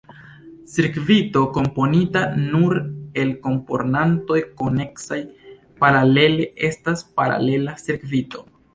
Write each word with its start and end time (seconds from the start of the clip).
Cirkvito 0.75 1.43
komponita 1.57 2.23
nur 2.39 2.79
el 3.25 3.35
komponantoj 3.45 4.41
koneksaj 4.65 5.23
paralele 5.85 6.53
estas 6.73 7.09
paralela 7.21 7.81
cirkvito. 7.89 8.49